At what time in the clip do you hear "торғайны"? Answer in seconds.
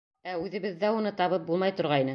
1.81-2.09